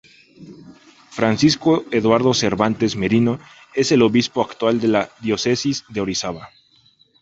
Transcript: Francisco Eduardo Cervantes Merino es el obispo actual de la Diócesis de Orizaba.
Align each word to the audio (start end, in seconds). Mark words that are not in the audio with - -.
Francisco 1.11 1.85
Eduardo 1.91 2.33
Cervantes 2.33 2.95
Merino 2.95 3.37
es 3.75 3.91
el 3.91 4.01
obispo 4.01 4.41
actual 4.41 4.79
de 4.81 4.87
la 4.87 5.11
Diócesis 5.21 5.83
de 5.89 6.01
Orizaba. 6.01 6.49